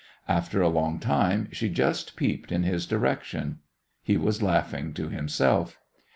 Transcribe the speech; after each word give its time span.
After 0.27 0.63
a 0.63 0.67
long 0.67 0.97
time 0.99 1.47
she 1.51 1.69
just 1.69 2.15
peeped 2.15 2.51
in 2.51 2.63
his 2.63 2.87
direction. 2.87 3.59
He 4.01 4.17
was 4.17 4.41
laughing 4.41 4.95
to 4.95 5.09
himself. 5.09 5.77